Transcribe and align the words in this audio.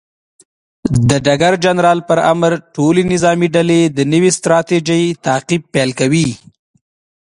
د 1.09 1.11
ډګر 1.25 1.53
جنرال 1.63 1.99
پر 2.07 2.19
امر، 2.31 2.51
ټولې 2.75 3.03
نظامي 3.13 3.47
ډلې 3.55 3.79
د 3.97 3.99
نوې 4.13 4.31
ستراتیژۍ 4.37 5.03
تعقیب 5.25 5.61
پیل 5.73 5.89
کوي. 5.99 6.27